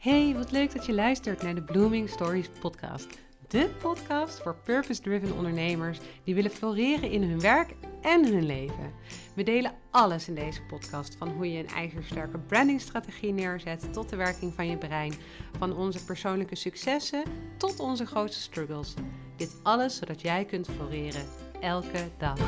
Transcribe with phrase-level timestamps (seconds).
[0.00, 3.06] Hey, wat leuk dat je luistert naar de Blooming Stories podcast.
[3.48, 8.92] De podcast voor purpose-driven ondernemers die willen floreren in hun werk en hun leven.
[9.34, 14.16] We delen alles in deze podcast, van hoe je een ijzersterke brandingstrategie neerzet tot de
[14.16, 15.14] werking van je brein,
[15.58, 17.22] van onze persoonlijke successen
[17.56, 18.94] tot onze grootste struggles.
[19.36, 21.26] Dit alles zodat jij kunt floreren
[21.60, 22.38] elke dag.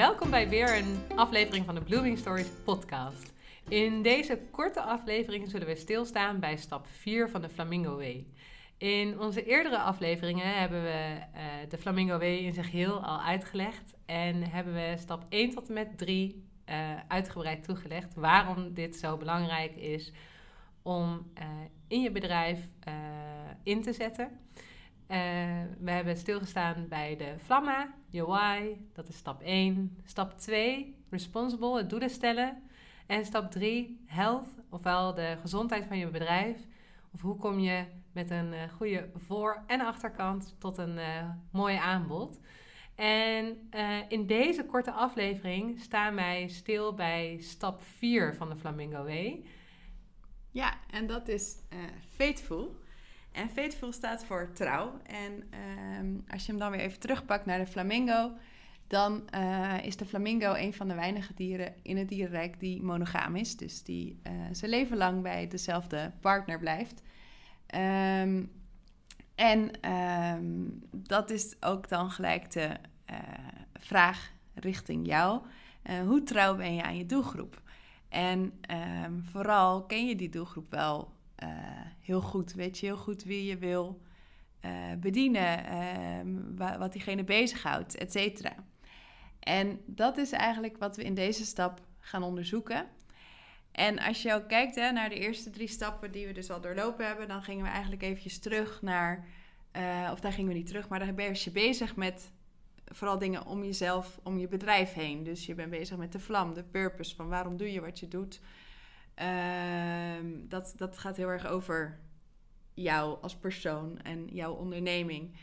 [0.00, 3.32] Welkom bij weer een aflevering van de Blooming Stories podcast.
[3.68, 8.26] In deze korte aflevering zullen we stilstaan bij stap 4 van de Flamingo Way.
[8.78, 13.94] In onze eerdere afleveringen hebben we uh, de Flamingo Way in zich heel al uitgelegd
[14.06, 16.74] en hebben we stap 1 tot en met 3 uh,
[17.08, 20.12] uitgebreid toegelegd waarom dit zo belangrijk is
[20.82, 21.44] om uh,
[21.88, 22.60] in je bedrijf
[23.62, 24.40] in te zetten.
[25.10, 25.16] Uh,
[25.78, 29.98] we hebben stilgestaan bij de Flamma, je why, dat is stap 1.
[30.04, 32.62] Stap 2, responsible, het doelen stellen.
[33.06, 36.56] En stap 3, health, ofwel de gezondheid van je bedrijf.
[37.14, 41.76] Of hoe kom je met een uh, goede voor- en achterkant tot een uh, mooi
[41.76, 42.40] aanbod.
[42.94, 43.70] En
[44.08, 49.44] in deze korte aflevering staan wij stil bij stap 4 van de Flamingo Way.
[50.50, 51.56] Ja, en dat is
[52.08, 52.78] faithful.
[53.32, 55.00] En faithful staat voor trouw.
[55.02, 58.32] En ehm, als je hem dan weer even terugpakt naar de flamingo,
[58.90, 63.36] dan uh, is de flamingo een van de weinige dieren in het dierenrijk die monogaam
[63.36, 63.56] is.
[63.56, 67.02] Dus die uh, zijn leven lang bij dezelfde partner blijft.
[67.74, 68.50] Um,
[69.34, 72.76] en um, dat is ook dan gelijk de
[73.10, 73.16] uh,
[73.74, 75.42] vraag richting jou.
[76.06, 77.62] hoe trouw ben je aan je doelgroep?
[78.08, 78.52] En
[79.30, 81.48] vooral ken je die doelgroep wel uh,
[82.00, 82.52] heel goed.
[82.52, 84.00] Weet je heel goed wie je wil
[84.64, 85.64] uh, bedienen,
[86.58, 88.54] uh, wat diegene bezighoudt, et cetera.
[89.40, 92.86] En dat is eigenlijk wat we in deze stap gaan onderzoeken.
[93.72, 96.60] En als je ook kijkt hè, naar de eerste drie stappen die we dus al
[96.60, 99.26] doorlopen hebben, dan gingen we eigenlijk eventjes terug naar,
[100.12, 102.32] of daar gingen we niet terug, maar dan ben je bezig met
[102.84, 105.22] vooral dingen om jezelf, om je bedrijf heen.
[105.22, 108.08] Dus je bent bezig met de vlam, de purpose van waarom doe je wat je
[108.08, 108.40] doet.
[109.20, 111.98] Uh, dat, dat gaat heel erg over
[112.74, 115.36] jou als persoon en jouw onderneming.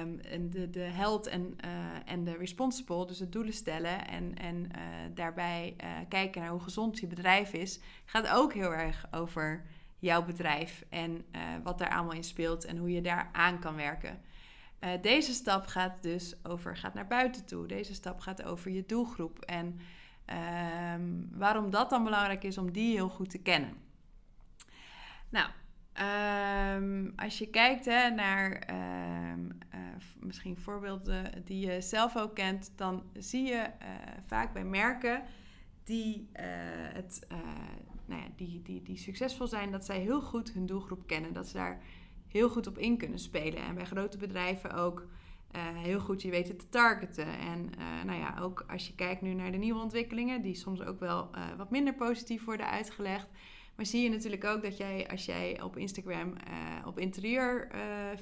[0.00, 1.70] Um, en de, de held en, uh,
[2.04, 4.70] en de responsible, dus het doelen stellen en, en uh,
[5.14, 9.64] daarbij uh, kijken naar hoe gezond je bedrijf is, gaat ook heel erg over
[9.98, 11.24] jouw bedrijf en
[11.62, 14.20] wat daar allemaal in speelt en hoe je daar aan kan werken.
[15.00, 17.66] deze stap gaat dus over, gaat naar buiten toe.
[17.66, 19.80] Deze stap gaat over je doelgroep en
[20.94, 23.74] Um, waarom dat dan belangrijk is om die heel goed te kennen.
[25.28, 25.50] Nou,
[26.76, 28.68] um, als je kijkt hè, naar
[29.32, 29.80] um, uh,
[30.20, 33.88] misschien voorbeelden die je zelf ook kent, dan zie je uh,
[34.26, 35.22] vaak bij merken
[35.84, 36.44] die, uh,
[36.92, 37.26] het,
[38.06, 41.32] nou ja, die, die, die succesvol zijn, dat zij heel goed hun doelgroep kennen.
[41.32, 41.80] Dat ze daar
[42.28, 43.62] heel goed op in kunnen spelen.
[43.62, 45.06] En bij grote bedrijven ook
[45.56, 47.26] uh, heel goed je weten te targeten.
[47.26, 50.82] En uh, nou ja, ook als je kijkt nu naar de nieuwe ontwikkelingen, die soms
[50.82, 53.28] ook wel uh, wat minder positief worden uitgelegd.
[53.76, 56.34] Maar zie je natuurlijk ook dat jij, als jij op Instagram
[56.86, 57.70] op interieur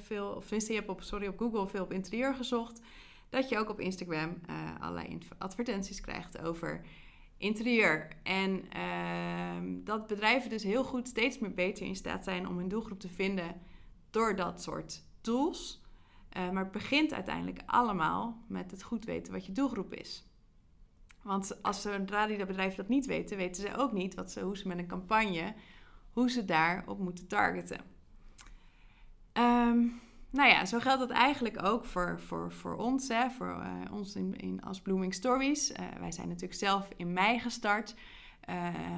[0.03, 2.81] veel, of tenminste, je hebt op, sorry, op Google veel op interieur gezocht,
[3.29, 4.41] dat je ook op Instagram
[4.79, 6.81] allerlei advertenties krijgt over
[7.39, 8.07] interieur.
[8.23, 12.67] En ehm, dat bedrijven dus heel goed steeds meer beter in staat zijn om hun
[12.67, 13.61] doelgroep te vinden
[14.09, 15.81] door dat soort tools.
[16.37, 20.27] Uh, maar het begint uiteindelijk allemaal met het goed weten wat je doelgroep is.
[21.21, 24.41] Want als zodra die dat bedrijf dat niet weten, weten ze ook niet wat ze,
[24.41, 25.53] hoe ze met een campagne,
[26.11, 27.81] hoe ze daarop moeten targeten.
[29.33, 33.93] Um, nou ja, zo geldt dat eigenlijk ook voor, voor, voor ons, hè, voor uh,
[33.93, 35.71] ons in, in, als Blooming Stories.
[35.71, 37.95] Uh, wij zijn natuurlijk zelf in mei gestart,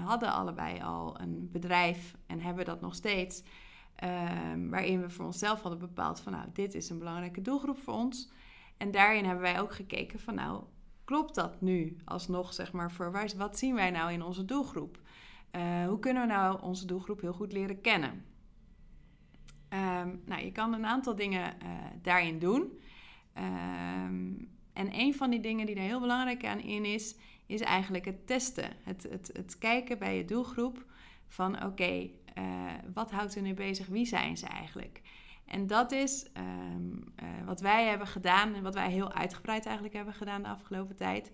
[0.04, 3.44] hadden allebei al een bedrijf en hebben dat nog steeds.
[4.04, 7.94] Um, waarin we voor onszelf hadden bepaald van nou, dit is een belangrijke doelgroep voor
[7.94, 8.32] ons.
[8.78, 10.64] En daarin hebben wij ook gekeken van nou,
[11.04, 15.00] klopt dat nu alsnog, zeg maar, voor wat zien wij nou in onze doelgroep?
[15.56, 18.26] Uh, hoe kunnen we nou onze doelgroep heel goed leren kennen?
[19.70, 21.70] Um, nou, je kan een aantal dingen uh,
[22.02, 22.80] daarin doen.
[23.38, 27.16] Um, en een van die dingen die er heel belangrijk aan in is,
[27.46, 28.70] is eigenlijk het testen.
[28.84, 30.86] Het, het, het kijken bij je doelgroep
[31.28, 32.44] van oké, uh,
[32.94, 33.88] wat houdt er nu bezig?
[33.88, 35.02] Wie zijn ze eigenlijk?
[35.46, 39.96] En dat is um, uh, wat wij hebben gedaan en wat wij heel uitgebreid eigenlijk
[39.96, 41.32] hebben gedaan de afgelopen tijd.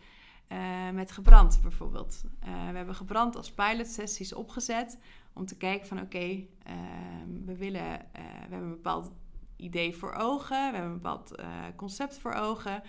[0.52, 2.24] Uh, met gebrand bijvoorbeeld.
[2.40, 5.00] we hebben gebrand als pilot sessies opgezet
[5.34, 9.12] om te kijken van oké, ehm, we willen, we hebben een bepaald
[9.56, 11.36] idee voor ogen, we hebben een bepaald
[11.76, 12.82] concept voor ogen.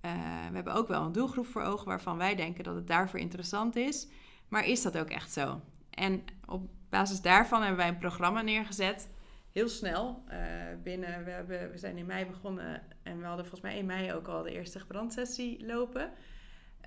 [0.00, 3.76] we hebben ook wel een doelgroep voor ogen waarvan wij denken dat het daarvoor interessant
[3.76, 4.08] is.
[4.48, 5.60] Maar is dat ook echt zo?
[5.90, 9.10] En op basis daarvan hebben wij een programma neergezet.
[9.52, 10.24] Heel snel.
[10.28, 10.36] Uh,
[10.82, 14.12] binnen, we, hebben, we zijn in mei begonnen en we hadden volgens mij in mei
[14.12, 16.12] ook al de eerste gebrandsessie lopen.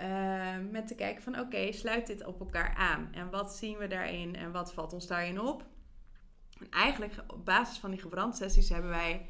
[0.02, 3.10] Uh, met te kijken van oké, sluit dit op elkaar aan.
[3.14, 5.66] En wat zien we daarin en wat valt ons daarin op?
[6.60, 9.26] En eigenlijk op basis van die gebrandsessies hebben wij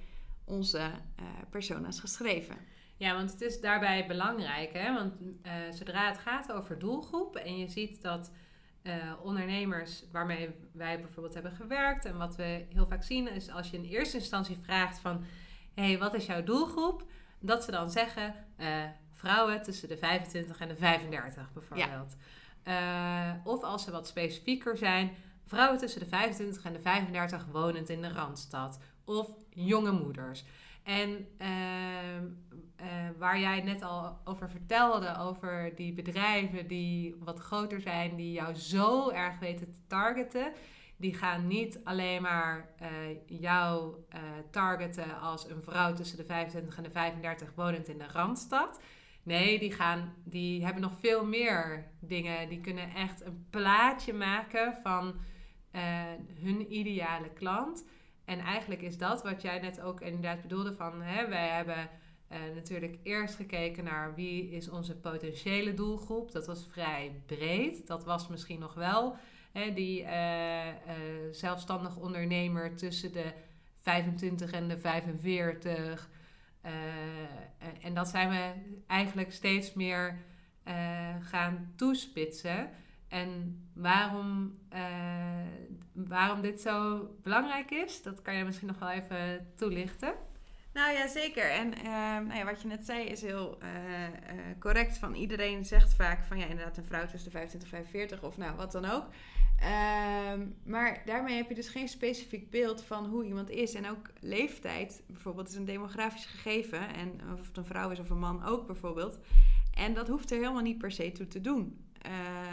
[0.46, 2.56] onze uh, persona's geschreven.
[2.98, 4.94] Ja, want het is daarbij belangrijk, hè?
[4.94, 5.14] want
[5.72, 8.32] zodra het gaat over doelgroep en je ziet dat
[8.84, 13.70] uh, ondernemers waarmee wij bijvoorbeeld hebben gewerkt en wat we heel vaak zien is als
[13.70, 15.24] je in eerste instantie vraagt van,
[15.74, 17.04] hé, hey, wat is jouw doelgroep?
[17.40, 18.68] Dat ze dan zeggen, uh,
[19.12, 22.16] vrouwen tussen de 25 en de 35 bijvoorbeeld.
[22.64, 23.42] Ja.
[23.44, 25.12] of als ze wat specifieker zijn,
[25.46, 28.80] vrouwen tussen de 25 en de 35 wonend in de Randstad.
[29.06, 30.44] Of jonge moeders.
[30.84, 31.48] En uh,
[32.82, 38.32] uh, waar jij net al over vertelde, over die bedrijven die wat groter zijn, die
[38.32, 40.52] jou zo erg weten te targeten.
[40.98, 42.88] Die gaan niet alleen maar uh,
[43.40, 43.96] jou
[44.52, 48.80] targeten als een vrouw tussen de 25 en de 35 wonend in de Randstad.
[49.24, 52.50] Nee, die, gaan, die hebben nog veel meer dingen.
[52.50, 55.16] Die kunnen echt een plaatje maken van
[56.42, 57.86] hun ideale klant.
[58.26, 61.02] En eigenlijk is dat wat jij net ook inderdaad bedoelde van...
[61.02, 61.90] Hè, wij hebben
[62.32, 66.32] uh, natuurlijk eerst gekeken naar wie is onze potentiële doelgroep.
[66.32, 67.88] Dat was vrij breed.
[67.88, 69.16] Dat was misschien nog wel
[69.52, 70.62] hè, die uh,
[71.32, 73.34] zelfstandig ondernemer tussen de
[73.82, 76.10] 25 en de 45.
[77.82, 78.52] en dat zijn we
[78.88, 80.18] eigenlijk steeds meer
[81.22, 82.70] gaan toespitsen...
[83.14, 84.80] En waarom, uh,
[85.94, 90.14] waarom dit zo belangrijk is, dat kan je misschien nog wel even toelichten.
[90.74, 91.52] Nou ja, zeker.
[91.52, 91.84] En uh,
[92.28, 93.70] nou ja, wat je net zei is heel uh,
[94.60, 94.98] correct.
[94.98, 98.38] Van iedereen zegt vaak van ja, inderdaad, een vrouw tussen de 25 en 45 of
[98.38, 99.06] nou wat dan ook.
[99.60, 103.74] Ehm, maar daarmee heb je dus geen specifiek beeld van hoe iemand is.
[103.74, 106.94] En ook leeftijd bijvoorbeeld is een demografisch gegeven.
[106.94, 109.20] En of het een vrouw is of een man ook bijvoorbeeld.
[109.74, 111.78] En dat hoeft er helemaal niet per se toe te doen.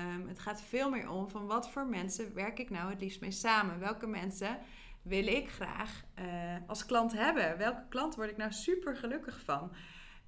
[0.01, 3.21] Um, het gaat veel meer om van wat voor mensen werk ik nou het liefst
[3.21, 3.79] mee samen?
[3.79, 4.59] Welke mensen
[5.03, 6.25] wil ik graag uh,
[6.67, 7.59] als klant hebben?
[7.59, 9.73] Welke klant word ik nou super gelukkig van?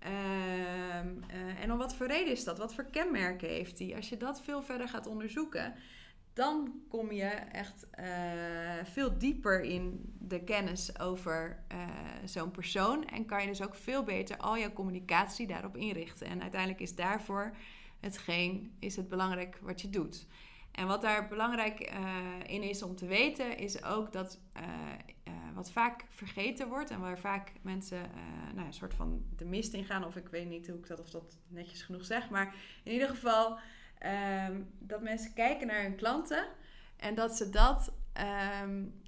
[0.04, 2.58] Um, uh, en om wat voor reden is dat?
[2.58, 3.96] Wat voor kenmerken heeft die?
[3.96, 5.74] Als je dat veel verder gaat onderzoeken,
[6.32, 8.06] dan kom je echt uh,
[8.84, 11.64] veel dieper in de kennis over
[12.24, 13.06] zo'n persoon.
[13.06, 16.26] En kan je dus ook veel beter al jouw communicatie daarop inrichten.
[16.26, 17.56] En uiteindelijk is daarvoor
[18.02, 20.26] hetgeen is het belangrijk wat je doet.
[20.72, 22.16] En wat daar belangrijk uh,
[22.46, 24.62] in is om te weten, is ook dat uh,
[25.28, 28.10] uh, wat vaak vergeten wordt en waar vaak mensen
[28.54, 31.00] nou, een soort van de mist in gaan, of ik weet niet hoe ik dat
[31.00, 33.58] of dat netjes genoeg zeg, maar in ieder geval
[34.48, 36.46] um, dat mensen kijken naar hun klanten
[36.96, 37.92] en dat ze dat,
[38.62, 39.00] um,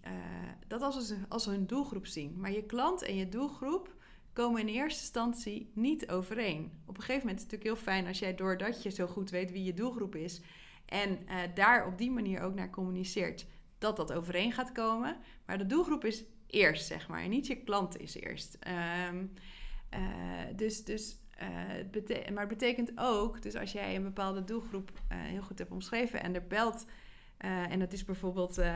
[0.66, 2.40] dat als, als hun doelgroep zien.
[2.40, 3.93] Maar je klant en je doelgroep
[4.34, 6.72] komen in eerste instantie niet overeen.
[6.86, 9.30] Op een gegeven moment is het natuurlijk heel fijn als jij doordat je zo goed
[9.30, 10.40] weet wie je doelgroep is
[10.84, 13.46] en uh, daar op die manier ook naar communiceert,
[13.78, 15.16] dat dat overeen gaat komen.
[15.46, 18.58] Maar de doelgroep is eerst, zeg maar, en niet je klant is eerst.
[19.08, 19.32] Um,
[19.94, 20.00] uh,
[20.56, 25.58] dus, dus uh, maar het betekent ook, dus als jij een bepaalde doelgroep heel goed
[25.58, 26.86] hebt omschreven en er belt
[27.40, 28.72] uh, en dat is bijvoorbeeld uh, uh,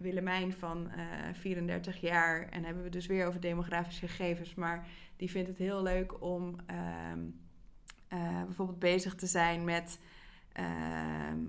[0.00, 0.90] Willemijn van
[1.32, 2.48] 34 jaar.
[2.48, 4.54] En hebben we dus weer over demografische gegevens.
[4.54, 7.20] Maar die vindt het heel leuk om ehm,
[8.44, 10.00] bijvoorbeeld bezig te zijn met
[10.52, 11.40] ehm,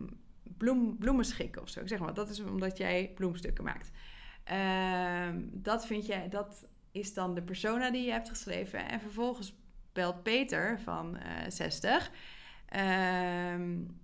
[0.58, 1.88] bloem, bloemenschikken of zo.
[1.88, 3.92] Zeg maar, dat is omdat jij bloemstukken maakt.
[4.44, 8.90] Ehm, dat vind jij, dat is dan de persona die je hebt geschreven.
[8.90, 9.56] En vervolgens
[9.94, 11.18] belt Peter van
[11.48, 12.12] 60.
[12.74, 14.00] Um,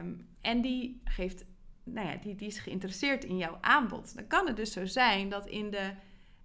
[0.00, 1.44] um, en die geeft,
[1.84, 4.14] nou ja, die, die is geïnteresseerd in jouw aanbod.
[4.14, 5.92] Dan kan het dus zo zijn dat in de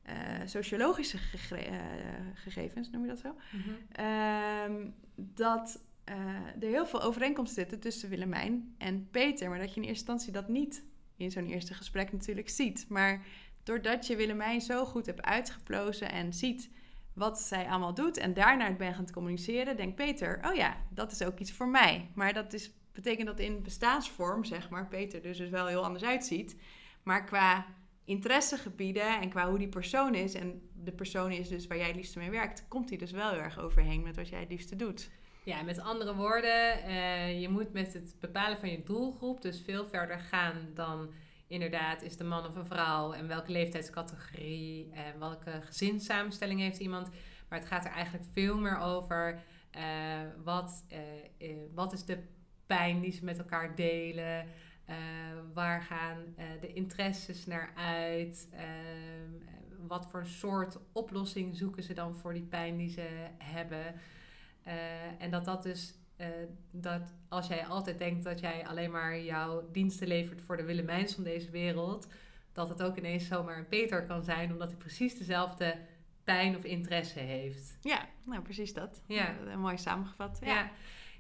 [0.10, 0.14] uh,
[0.46, 1.78] sociologische gege uh,
[2.34, 4.06] gegevens, noem je dat zo, mm -hmm.
[4.76, 6.16] um, dat uh,
[6.64, 9.50] er heel veel overeenkomsten zitten tussen Willemijn en Peter.
[9.50, 10.84] Maar dat je in eerste instantie dat niet
[11.18, 12.86] in zo'n eerste gesprek natuurlijk ziet.
[12.90, 13.26] Maar
[13.64, 16.70] doordat je Willemijn zo goed hebt uitgeplozen en ziet
[17.14, 21.24] wat zij allemaal doet en daarna ben gaan communiceren, denkt Peter, oh ja, dat is
[21.24, 22.10] ook iets voor mij.
[22.14, 26.04] Maar dat is betekent dat in bestaansvorm, zeg maar, Peter dus, dus wel heel anders
[26.04, 26.56] uitziet.
[27.04, 27.66] Maar qua
[28.06, 31.96] interessegebieden en qua hoe die persoon is, en de persoon is dus waar jij het
[31.96, 34.76] liefste mee werkt, komt hij dus wel heel erg overheen met wat jij het liefste
[34.76, 35.10] doet.
[35.44, 39.86] Ja, met andere woorden, uh, je moet met het bepalen van je doelgroep dus veel
[39.86, 41.14] verder gaan dan
[41.50, 47.10] inderdaad is de man of een vrouw en welke leeftijdscategorie en welke gezinssamenstelling heeft iemand.
[47.48, 49.44] Maar het gaat er eigenlijk veel meer over
[49.76, 49.84] uh,
[50.44, 50.86] wat,
[51.40, 52.24] uh, wat is de
[52.66, 54.48] pijn die ze met elkaar delen?
[55.54, 58.50] Waar gaan de interesses naar uit?
[58.52, 63.96] Ehm, wat voor soort oplossing zoeken ze dan voor die pijn die ze hebben?
[65.18, 65.99] en dat dat dus
[66.72, 71.14] dat als jij altijd denkt dat jij alleen maar jouw diensten levert voor de Willemijns
[71.14, 72.08] van deze wereld,
[72.54, 75.76] dat het ook ineens zomaar een Peter kan zijn, omdat hij precies dezelfde
[76.24, 77.78] pijn of interesse heeft.
[77.82, 79.02] Ja, nou precies dat.
[79.06, 79.36] Ja.
[79.58, 80.38] Mooi samengevat.
[80.42, 80.72] Ja, ja.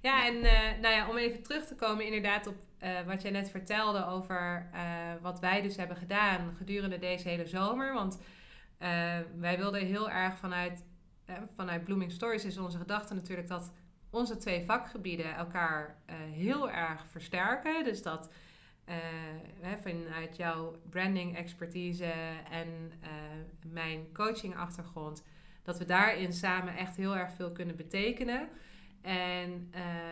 [0.01, 3.31] ja en uh, nou ja, om even terug te komen inderdaad op uh, wat jij
[3.31, 4.69] net vertelde over
[5.21, 7.93] wat wij dus hebben gedaan gedurende deze hele zomer.
[7.93, 8.19] Want
[9.35, 10.85] wij wilden heel erg vanuit,
[11.55, 13.71] vanuit Blooming Stories is onze gedachte natuurlijk dat
[14.09, 15.97] onze twee vakgebieden elkaar
[16.31, 17.83] heel erg versterken.
[17.83, 18.29] Dus dat
[18.89, 22.13] uh, vanuit jouw branding expertise
[22.51, 22.67] en
[23.03, 23.09] uh,
[23.71, 25.23] mijn coaching achtergrond,
[25.63, 28.49] dat we daarin samen echt heel erg veel kunnen betekenen.
[29.01, 29.71] En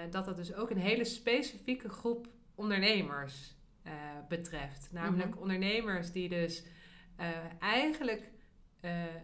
[0.10, 3.56] dat dat dus ook een hele specifieke groep ondernemers
[4.28, 4.90] betreft.
[4.92, 5.40] Namelijk mhm.
[5.40, 6.66] ondernemers die dus
[7.60, 8.32] eigenlijk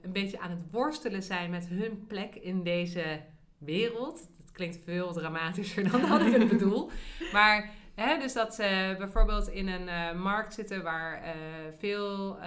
[0.02, 3.22] een beetje aan het worstelen zijn met hun plek in deze
[3.58, 4.30] wereld.
[4.54, 6.92] Klinkt veel dramatischer dan dat ik het bedoel.
[7.34, 11.32] Maar Hè, dus dat ze bijvoorbeeld in een uh, markt zitten waar uh,
[11.78, 12.46] veel uh,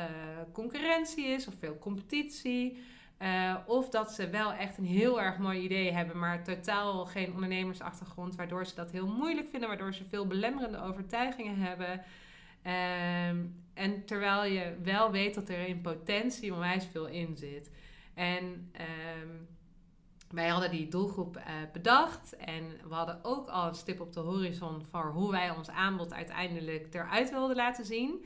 [0.53, 2.79] concurrentie is of veel competitie.
[3.67, 8.37] of dat ze wel echt een heel erg mooi idee hebben, maar totaal geen ondernemersachtergrond,
[8.37, 12.03] waardoor ze dat heel moeilijk vinden, waardoor ze veel belemmerende overtuigingen hebben.
[13.31, 17.71] Um, en terwijl je wel weet dat er in potentie onwijs veel in zit.
[18.15, 18.71] En
[19.23, 19.49] um,
[20.31, 21.43] wij hadden die doelgroep uh,
[21.73, 25.71] bedacht en we hadden ook al een stip op de horizon voor hoe wij ons
[25.71, 28.25] aanbod uiteindelijk eruit wilden laten zien.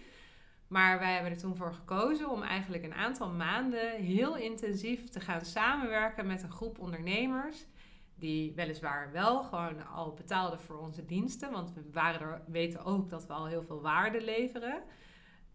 [0.67, 5.21] Maar wij hebben er toen voor gekozen om eigenlijk een aantal maanden heel intensief te
[5.21, 7.67] gaan samenwerken met een groep ondernemers.
[8.15, 11.51] Die weliswaar wel gewoon al betaalden voor onze diensten.
[11.51, 14.83] Want we waren er, weten ook dat we al heel veel waarde leveren.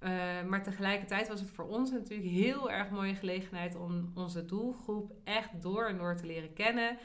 [0.05, 5.13] Uh, maar tegelijkertijd was het voor ons natuurlijk heel erg mooie gelegenheid om onze doelgroep
[5.23, 6.97] echt door en door te leren kennen.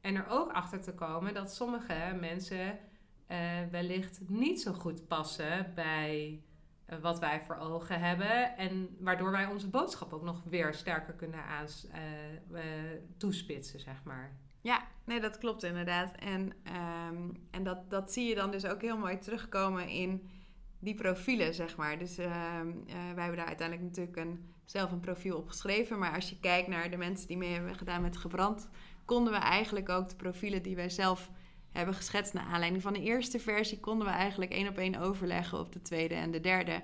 [0.00, 2.78] En er ook achter te komen dat sommige mensen
[3.28, 3.38] uh,
[3.70, 6.42] wellicht niet zo goed passen bij
[6.90, 8.56] uh, wat wij voor ogen hebben.
[8.56, 11.86] En waardoor wij onze boodschap ook nog weer sterker kunnen aans,
[13.16, 14.36] toespitsen, zeg maar.
[14.60, 16.12] Ja, nee, dat klopt inderdaad.
[16.16, 16.52] En,
[17.10, 20.28] um, en dat, dat zie je dan dus ook heel mooi terugkomen in
[20.78, 21.98] die profielen, zeg maar.
[21.98, 22.26] Dus uh,
[22.86, 25.98] wij hebben daar uiteindelijk natuurlijk een, zelf een profiel op geschreven.
[25.98, 28.68] Maar als je kijkt naar de mensen die mee hebben gedaan met gebrand,
[29.04, 31.30] konden we eigenlijk ook de profielen die wij zelf
[31.70, 35.58] hebben geschetst naar aanleiding van de eerste versie, konden we eigenlijk één op één overleggen
[35.58, 36.82] op de tweede en de derde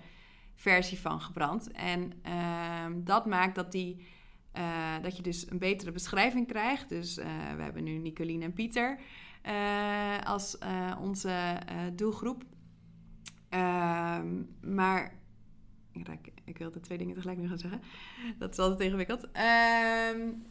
[0.54, 1.70] versie van gebrand.
[1.70, 4.06] En uh, dat maakt dat, die,
[4.56, 6.88] uh, dat je dus een betere beschrijving krijgt.
[6.88, 7.14] Dus
[7.56, 8.98] we hebben nu Nicoline en Pieter
[10.24, 10.58] als
[11.00, 11.58] onze
[11.92, 12.44] doelgroep.
[13.54, 15.12] Um, maar
[15.92, 17.80] ik, ik wil de twee dingen tegelijk nu gaan zeggen.
[18.38, 19.22] Dat is altijd ingewikkeld.
[19.22, 20.46] Um,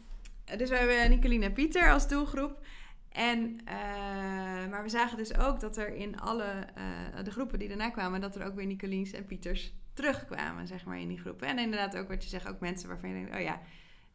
[0.58, 2.66] dus we hebben Nicoline en Pieter als doelgroep.
[3.08, 7.68] En, uh, maar we zagen dus ook dat er in alle uh, de groepen die
[7.68, 11.48] daarna kwamen, dat er ook weer Nicolines en Pieters terugkwamen, zeg maar, in die groepen.
[11.48, 13.60] En inderdaad ook wat je zegt, ook mensen waarvan je denkt, oh ja,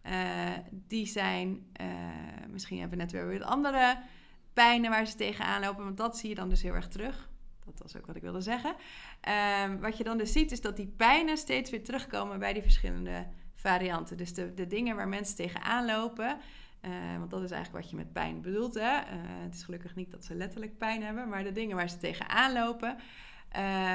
[0.05, 1.65] uh, die zijn,
[2.50, 4.01] misschien hebben net weer weer andere
[4.53, 7.29] pijnen waar ze tegenaan lopen, want dat zie je dan dus heel erg terug.
[7.72, 8.76] Dat was ook wat ik wilde zeggen.
[9.64, 12.62] Um, wat je dan dus ziet, is dat die pijnen steeds weer terugkomen bij die
[12.62, 14.18] verschillende varianten.
[14.18, 16.38] Dus de, de dingen waar mensen tegenaan lopen.
[16.82, 18.74] Uh, want dat is eigenlijk wat je met pijn bedoelt.
[18.74, 18.98] Hè?
[18.98, 19.04] Uh,
[19.44, 22.54] het is gelukkig niet dat ze letterlijk pijn hebben, maar de dingen waar ze tegenaan
[22.54, 22.98] lopen.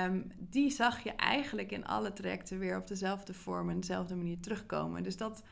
[0.04, 4.40] Um, die zag je eigenlijk in alle trajecten weer op dezelfde vorm en dezelfde manier
[4.40, 5.02] terugkomen.
[5.02, 5.43] Dus dat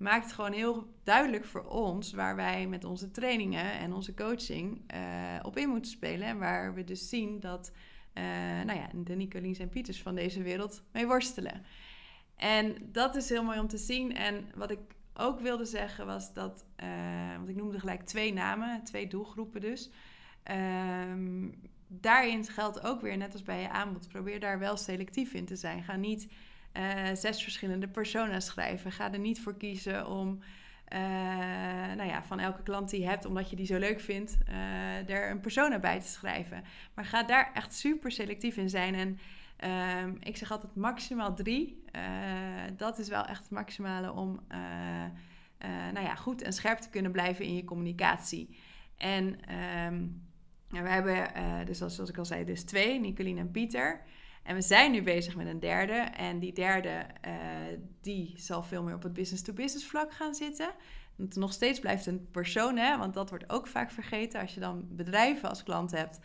[0.00, 5.00] maakt gewoon heel duidelijk voor ons waar wij met onze trainingen en onze coaching uh,
[5.42, 6.26] op in moeten spelen.
[6.26, 7.72] En waar we dus zien dat
[8.14, 8.24] uh,
[8.64, 11.62] nou ja, de Nicolines en Pieters van deze wereld mee worstelen.
[12.36, 14.14] En dat is heel mooi om te zien.
[14.14, 14.80] En wat ik
[15.14, 19.90] ook wilde zeggen was dat, uh, want ik noemde gelijk twee namen, twee doelgroepen dus.
[21.10, 21.54] Um,
[21.86, 25.56] daarin geldt ook weer, net als bij je aanbod, probeer daar wel selectief in te
[25.56, 25.82] zijn.
[25.82, 26.28] Ga niet
[26.72, 28.92] uh, zes verschillende persona's schrijven.
[28.92, 30.38] Ga er niet voor kiezen om
[30.92, 30.98] uh,
[31.96, 35.08] nou ja, van elke klant die je hebt, omdat je die zo leuk vindt, uh,
[35.10, 36.64] er een persona bij te schrijven.
[36.94, 38.94] Maar ga daar echt super selectief in zijn.
[38.94, 39.18] En
[40.04, 41.84] um, ik zeg altijd maximaal drie.
[42.76, 44.40] dat is wel echt het maximale om
[45.92, 48.58] nou ja, goed en scherp te kunnen blijven in je communicatie.
[48.96, 49.24] En
[49.86, 50.22] um,
[50.68, 51.26] we hebben,
[51.66, 54.00] dus zoals ik al zei, dus twee, Nicoline en Pieter.
[54.50, 55.92] En we zijn nu bezig met een derde.
[56.16, 57.32] En die derde, uh,
[58.00, 60.70] die zal veel meer op het business-to-business vlak gaan zitten.
[61.16, 64.40] Het nog steeds blijft een persoon, hè, want dat wordt ook vaak vergeten.
[64.40, 66.18] Als je dan bedrijven als klant hebt,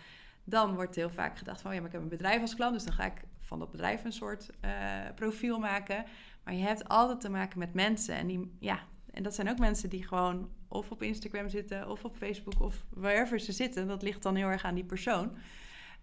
[0.44, 1.74] dan wordt heel vaak gedacht van...
[1.74, 2.74] ja, maar ik heb een bedrijf als klant...
[2.74, 4.72] dus dan ga ik van dat bedrijf een soort uh,
[5.15, 6.05] profiel maken.
[6.44, 8.15] Maar je hebt altijd te maken met mensen.
[8.15, 8.79] En, die, ja,
[9.12, 11.89] en dat zijn ook mensen die gewoon of op Instagram zitten...
[11.89, 13.88] of op Facebook of wherever ze zitten.
[13.88, 15.38] Dat ligt dan heel erg aan die persoon...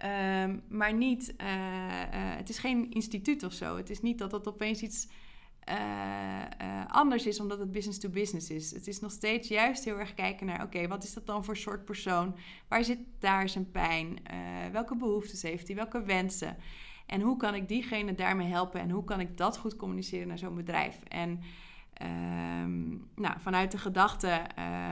[0.05, 3.77] Um, maar niet, uh, uh, het is geen instituut of zo.
[3.77, 5.09] Het is niet dat dat opeens iets
[5.69, 8.71] uh, anders is omdat het business to business is.
[8.71, 11.57] Het is nog steeds juist heel erg kijken naar: oké, wat is dat dan voor
[11.57, 12.37] soort persoon?
[12.69, 14.19] Waar zit daar zijn pijn?
[14.73, 15.77] welke behoeftes heeft hij?
[15.77, 16.57] Welke wensen?
[17.07, 18.81] En hoe kan ik diegene daarmee helpen?
[18.81, 21.03] En hoe kan ik dat goed communiceren naar zo'n bedrijf?
[21.09, 21.41] En
[22.03, 24.41] um, nou, vanuit de gedachte,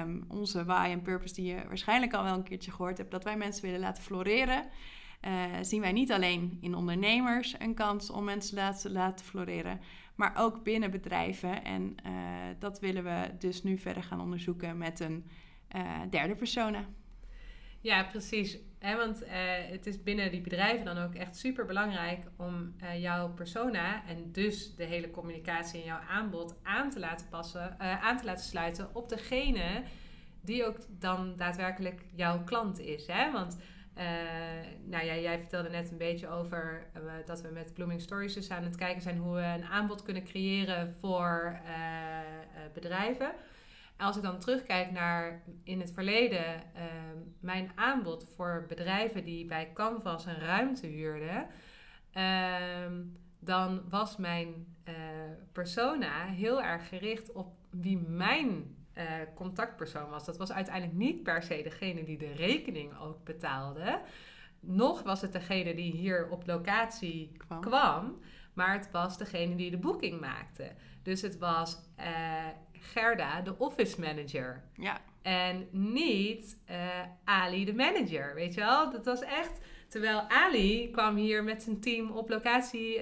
[0.01, 3.25] um, onze why en purpose, die je waarschijnlijk al wel een keertje gehoord hebt, dat
[3.25, 4.65] wij mensen willen laten floreren.
[5.27, 9.81] Uh, zien wij niet alleen in ondernemers een kans om mensen te laten, floreren,
[10.15, 11.65] maar ook binnen bedrijven.
[11.65, 12.13] En uh,
[12.59, 15.27] dat willen we dus nu verder gaan onderzoeken met een
[15.77, 16.85] uh, derde persona.
[17.81, 18.59] Ja, precies.
[18.81, 19.23] Want
[19.71, 24.75] het is binnen die bedrijven dan ook echt super belangrijk om jouw persona en dus
[24.77, 29.09] de hele communicatie en jouw aanbod aan te laten passen, aan te laten sluiten op
[29.09, 29.83] degene
[30.43, 33.07] die ook dan daadwerkelijk jouw klant is.
[33.07, 33.33] Hè?
[33.33, 33.59] Want
[33.99, 34.05] uh,
[34.85, 38.51] nou ja, jij vertelde net een beetje over uh, dat we met Blooming Stories dus
[38.51, 42.19] aan het kijken zijn hoe we een aanbod kunnen creëren voor uh,
[42.75, 43.33] bedrijven.
[43.97, 46.63] Als ik dan terugkijk naar in het verleden
[47.41, 51.47] mijn aanbod voor bedrijven die bij Canvas een ruimte huurden,
[52.13, 53.03] ehm,
[53.39, 54.67] dan was mijn
[55.53, 60.25] persona heel erg gericht op wie mijn uh, contactpersoon was.
[60.25, 64.01] Dat was uiteindelijk niet per se degene die de rekening ook betaalde.
[64.61, 68.21] Nog was het degene die hier op locatie kwam.
[68.55, 70.73] maar het was degene die de boeking maakte.
[71.03, 72.05] Dus het was uh,
[72.73, 74.63] Gerda, de office manager.
[74.75, 75.01] Ja.
[75.23, 76.77] En niet uh,
[77.25, 78.35] Ali, de manager.
[78.35, 78.91] Weet je wel?
[78.91, 79.61] Dat was echt.
[79.89, 83.01] Terwijl Ali kwam hier met zijn team op locatie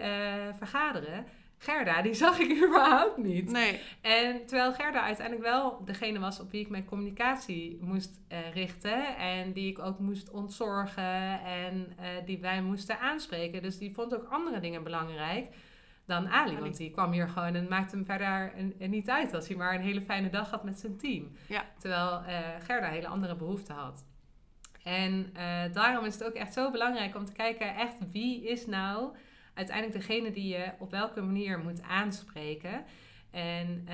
[0.56, 1.26] vergaderen
[1.58, 3.50] Gerda, die zag ik überhaupt niet.
[3.50, 3.80] Nee.
[4.00, 9.16] En terwijl Gerda uiteindelijk wel degene was op wie ik mijn communicatie moest uh, richten.
[9.16, 13.62] En die ik ook moest ontzorgen en uh, die wij moesten aanspreken.
[13.62, 15.54] Dus die vond ook andere dingen belangrijk
[16.06, 16.58] dan Ali.
[16.58, 19.74] Want die kwam hier gewoon en maakte hem verder een, niet uit als hij maar
[19.74, 21.32] een hele fijne dag had met zijn team.
[21.46, 21.64] Ja.
[21.78, 24.04] Terwijl uh, Gerda hele andere behoeften had.
[24.82, 25.32] En
[25.72, 29.12] daarom is het ook echt zo belangrijk om te kijken echt wie is nou
[29.58, 32.84] uiteindelijk degene die je op welke manier moet aanspreken.
[33.30, 33.86] En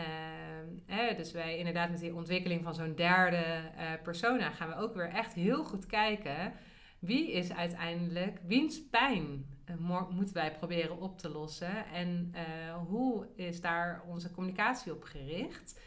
[0.89, 3.45] uh, dus wij inderdaad met die ontwikkeling van zo'n derde
[3.77, 6.53] uh, persona gaan we ook weer echt heel goed kijken.
[6.99, 11.87] Wie is uiteindelijk, wiens pijn uh, moeten wij proberen op te lossen?
[11.87, 15.81] En uh, hoe is daar onze communicatie op gericht?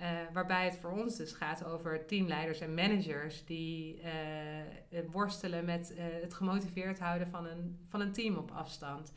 [0.00, 5.92] Uh, waarbij het voor ons dus gaat over teamleiders en managers die uh, worstelen met
[5.92, 9.12] uh, het gemotiveerd houden van een, van een team op afstand.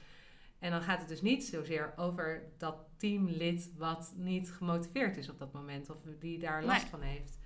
[0.60, 5.40] En dan gaat het dus niet zozeer over dat teamlid wat niet gemotiveerd is op
[5.40, 7.40] dat moment of die daar last van heeft.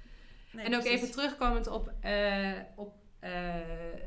[0.52, 1.94] Nee, en ook even terugkomend op,
[2.76, 2.94] op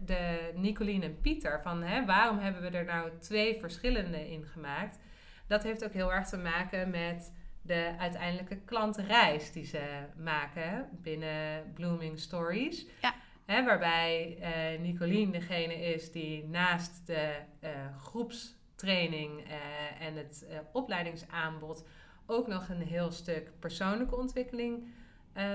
[0.05, 4.99] de Nicoline en Pieter, van hè, waarom hebben we er nou twee verschillende in gemaakt?
[5.47, 9.83] Dat heeft ook heel erg te maken met de uiteindelijke klantreis die ze
[10.17, 12.87] maken binnen Blooming Stories.
[13.01, 13.15] Ja.
[13.45, 21.85] Hè, waarbij uh, Nicolien degene is die naast de uh, groepstraining uh, en het opleidingsaanbod
[22.27, 24.89] ook nog een heel stuk persoonlijke ontwikkeling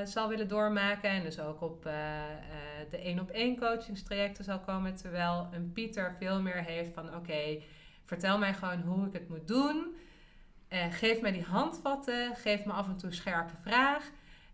[0.03, 1.09] zal willen doormaken.
[1.09, 1.83] En dus ook op
[2.89, 4.95] de één op één coachingstrajecten zal komen.
[4.95, 7.61] Terwijl een Pieter veel meer heeft van oké,
[8.05, 9.95] vertel mij gewoon hoe ik het moet doen.
[10.73, 14.11] Uh, geef mij die handvatten, geef me af en toe scherpe vraag.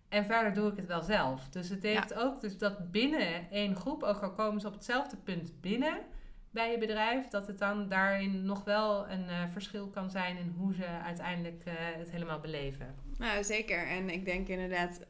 [0.09, 1.49] En verder doe ik het wel zelf.
[1.49, 5.17] Dus het heeft ook dus dat binnen één groep, ook al komen ze op hetzelfde
[5.17, 5.97] punt binnen
[6.51, 10.53] bij je bedrijf, dat het dan daarin nog wel een uh, verschil kan zijn in
[10.57, 12.95] hoe ze uiteindelijk uh, het helemaal beleven.
[13.17, 13.87] Nou, zeker.
[13.87, 15.05] En ik denk inderdaad,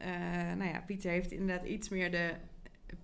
[0.56, 2.34] nou ja, Pieter heeft inderdaad iets meer de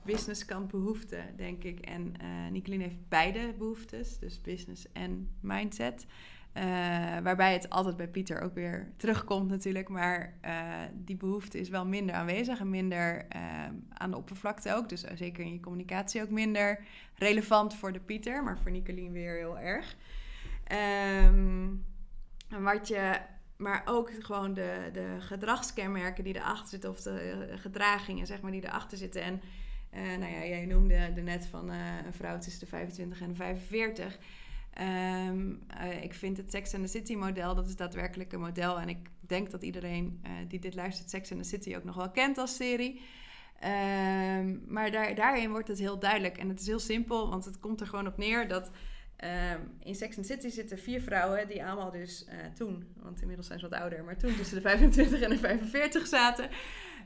[0.04, 1.80] businesskant behoeften, denk ik.
[1.80, 2.14] En
[2.50, 6.06] Nicolien heeft beide behoeftes, dus business en mindset.
[6.56, 6.62] Uh,
[7.22, 9.88] waarbij het altijd bij Pieter ook weer terugkomt natuurlijk.
[9.88, 10.62] Maar uh,
[10.94, 13.42] die behoefte is wel minder aanwezig en minder uh,
[13.92, 14.88] aan de oppervlakte ook.
[14.88, 18.42] Dus zeker in je communicatie ook minder relevant voor de Pieter.
[18.42, 19.96] Maar voor Nicolien weer heel erg.
[21.24, 21.84] Um,
[22.48, 23.18] wat je,
[23.56, 26.90] maar ook gewoon de, de gedragskenmerken die erachter zitten.
[26.90, 29.22] Of de gedragingen zeg maar, die erachter zitten.
[29.22, 29.40] En
[29.90, 34.18] nou ja, jij noemde er net van een vrouw tussen de 25 en de 45...
[34.80, 35.15] Um, uh,
[36.06, 38.80] ik vind het Sex and the City model, dat is daadwerkelijk een model.
[38.80, 41.96] En ik denk dat iedereen uh, die dit luistert, Sex and the City ook nog
[41.96, 43.00] wel kent als serie.
[43.60, 46.38] Ehm, maar daar, daarin wordt het heel duidelijk.
[46.38, 48.70] En het is heel simpel, want het komt er gewoon op neer dat
[49.16, 53.46] ehm, in Sex and City zitten vier vrouwen die allemaal dus eh, toen, want inmiddels
[53.46, 56.48] zijn ze wat ouder, maar toen tussen de 25 en de 45 zaten.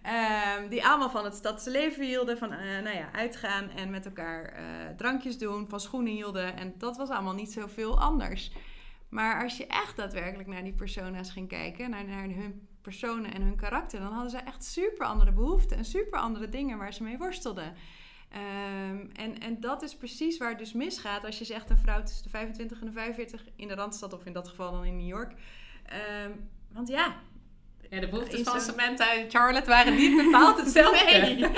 [0.03, 4.05] Ehm, die allemaal van het stadse leven hielden, van eh, nou ja, uitgaan en met
[4.05, 4.65] elkaar eh,
[4.97, 6.57] drankjes doen, van schoenen hielden.
[6.57, 8.53] En dat was allemaal niet zoveel anders.
[9.11, 13.43] Maar als je echt daadwerkelijk naar die persona's ging kijken, naar, naar hun personen en
[13.43, 17.03] hun karakter, dan hadden ze echt super andere behoeften en super andere dingen waar ze
[17.03, 17.75] mee worstelden.
[18.31, 22.03] Ehm, en, en dat is precies waar het dus misgaat als je zegt een vrouw
[22.03, 24.97] tussen de 25 en de 45 in de Randstad of in dat geval dan in
[24.97, 25.33] New York.
[25.85, 26.31] Ehm,
[26.73, 27.17] want ja,
[27.91, 31.05] ja, de behoeftes van Samantha en Charlotte waren niet bepaald hetzelfde.
[31.05, 31.51] Nee.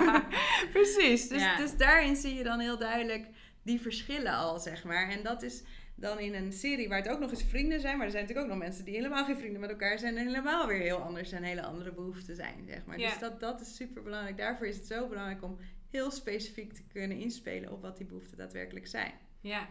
[0.72, 1.28] Precies.
[1.28, 3.26] Dus, dus daarin zie je dan heel duidelijk
[3.62, 5.08] die verschillen al, zeg maar.
[5.08, 5.62] En dat is
[6.00, 7.96] dan in een serie waar het ook nog eens vrienden zijn.
[7.96, 10.16] Maar er zijn natuurlijk ook nog mensen die helemaal geen vrienden met elkaar zijn.
[10.16, 12.96] En helemaal weer heel anders en hele andere behoeften zijn, zeg maar.
[12.96, 14.36] Dus dat, dat is super belangrijk.
[14.36, 15.58] Daarvoor is het zo belangrijk om
[15.90, 19.12] heel specifiek te kunnen inspelen op wat die behoeften daadwerkelijk zijn.
[19.40, 19.66] Ja,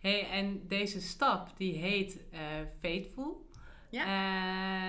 [0.00, 2.40] hey, en deze stap die heet uh,
[2.80, 3.46] Faithful.
[3.90, 4.04] Ja.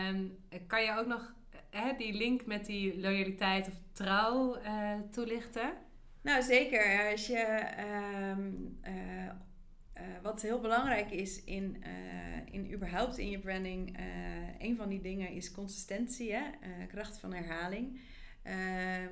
[0.08, 1.34] En kan je ook nog
[1.69, 5.73] hè, die link met die loyaliteit of trouw uh, toelichten?
[6.21, 7.12] Nou, zeker.
[7.12, 8.52] Als je, ehm,
[10.00, 11.84] eh, eh, wat heel belangrijk is in,
[12.52, 13.98] in überhaupt in je branding,
[14.60, 16.44] een van die dingen is consistentie, hè?
[16.88, 18.00] kracht van herhaling.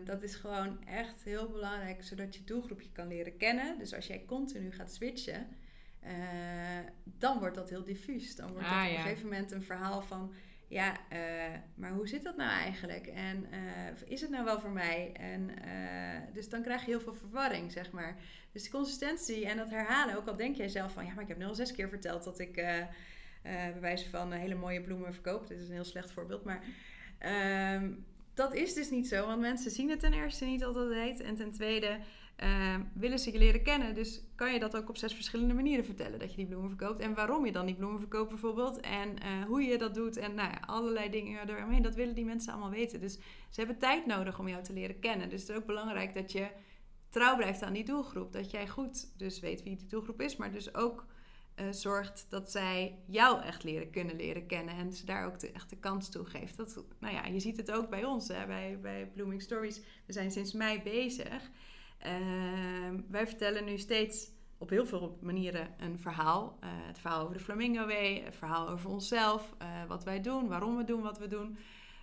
[0.05, 3.77] Dat is gewoon echt heel belangrijk, zodat je doelgroepje kan leren kennen.
[3.77, 5.47] Dus als jij continu gaat switchen,
[6.03, 6.11] uh,
[7.03, 8.35] dan wordt dat heel diffuus.
[8.35, 10.33] Dan wordt ah, op een gegeven moment een verhaal van...
[10.67, 11.19] Ja, uh,
[11.75, 13.07] maar hoe zit dat nou eigenlijk?
[13.07, 15.11] En uh, is het nou wel voor mij?
[15.13, 15.49] En,
[16.33, 18.15] dus dan krijg je heel veel verwarring, zeg maar.
[18.51, 21.05] Dus die consistentie en dat herhalen, ook al denk jij zelf van...
[21.05, 22.53] Ja, maar ik heb nu al zes keer verteld dat ik
[23.41, 25.47] bij wijze van hele mooie bloemen verkoop.
[25.47, 26.63] Dit is een heel slecht voorbeeld, maar...
[27.19, 27.91] Ehm,
[28.37, 31.19] dat is dus niet zo, want mensen zien het ten eerste niet altijd.
[31.19, 31.99] En ten tweede
[32.43, 33.93] uh, willen ze je leren kennen.
[33.93, 36.99] Dus kan je dat ook op zes verschillende manieren vertellen dat je die bloemen verkoopt.
[36.99, 38.79] En waarom je dan die bloemen verkoopt bijvoorbeeld.
[38.79, 40.17] En uh, hoe je dat doet.
[40.17, 41.81] En nou ja, allerlei dingen eromheen.
[41.81, 42.99] Dat willen die mensen allemaal weten.
[42.99, 43.13] Dus
[43.49, 45.29] ze hebben tijd nodig om jou te leren kennen.
[45.29, 46.47] Dus het is ook belangrijk dat je
[47.09, 48.33] trouw blijft aan die doelgroep.
[48.33, 50.35] Dat jij goed dus weet wie die doelgroep is.
[50.35, 51.05] Maar dus ook
[51.59, 54.75] uh, zorgt dat zij jou echt leren kunnen leren kennen.
[54.75, 56.57] En ze daar ook de, echt de kans toe geeft.
[56.57, 59.81] Dat, nou ja, je ziet het ook bij ons, hè, bij, bij Blooming Stories.
[60.05, 61.49] We zijn sinds mei bezig.
[61.97, 66.57] Ehm, wij vertellen nu steeds op heel veel manieren een verhaal.
[66.63, 70.47] Uh, het verhaal over de Flamingo Way, het verhaal over onszelf, uh, wat wij doen,
[70.47, 71.57] waarom we doen wat we doen.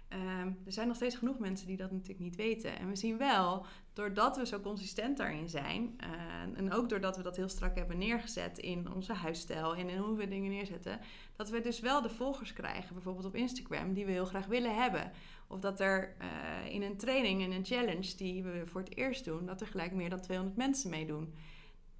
[0.08, 2.78] Ehm, er zijn nog steeds genoeg mensen die dat natuurlijk niet weten.
[2.78, 7.22] En we zien wel, doordat we zo consistent daarin zijn, uh, en ook doordat we
[7.22, 11.00] dat heel strak hebben neergezet in onze huisstijl en in hoe we dingen neerzetten,
[11.36, 14.74] dat we dus wel de volgers krijgen, bijvoorbeeld op Instagram, die we heel graag willen
[14.82, 15.12] hebben.
[15.46, 19.24] Of dat er uh, in een training, in een challenge die we voor het eerst
[19.24, 21.34] doen, dat er gelijk meer dan 200 mensen meedoen.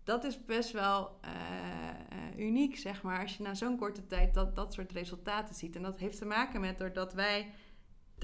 [0.05, 4.57] Dat is best wel uh, uniek, zeg maar, als je na zo'n korte tijd dat,
[4.57, 5.77] dat soort resultaten ziet.
[5.77, 7.53] En dat heeft te maken met doordat wij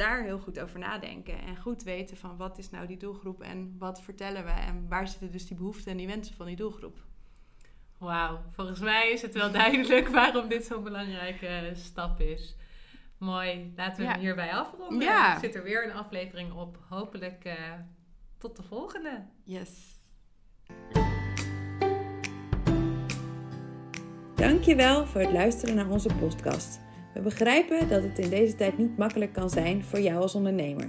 [0.00, 1.38] daar heel goed over nadenken.
[1.42, 4.50] En goed weten van wat is nou die doelgroep en wat vertellen we.
[4.50, 6.98] En waar zitten dus die behoeften en die wensen van die doelgroep.
[7.98, 12.56] Wauw, volgens mij is het wel duidelijk waarom dit zo'n belangrijke stap is.
[13.18, 15.00] Mooi, laten we hem hierbij afronden.
[15.00, 15.34] Ja.
[15.34, 16.78] Er zit er weer een aflevering op.
[16.88, 17.54] Hopelijk uh,
[18.38, 19.26] tot de volgende.
[19.44, 19.70] Yes.
[24.34, 26.80] Dankjewel voor het luisteren naar onze podcast.
[27.14, 30.86] We begrijpen dat het in deze tijd niet makkelijk kan zijn voor jou als ondernemer.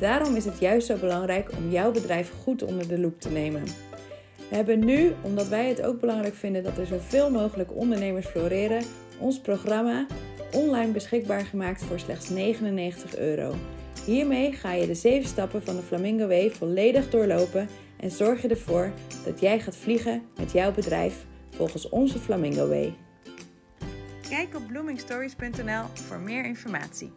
[0.00, 3.62] Daarom is het juist zo belangrijk om jouw bedrijf goed onder de loep te nemen.
[4.48, 8.82] We hebben nu, omdat wij het ook belangrijk vinden dat er zoveel mogelijk ondernemers floreren,
[9.18, 10.06] ons programma
[10.52, 13.54] online beschikbaar gemaakt voor slechts 99 euro.
[14.04, 18.48] Hiermee ga je de 7 stappen van de Flamingo Way volledig doorlopen en zorg je
[18.48, 18.92] ervoor
[19.24, 22.94] dat jij gaat vliegen met jouw bedrijf volgens onze Flamingo Way.
[24.28, 27.12] Kijk op bloomingstories.nl voor meer informatie.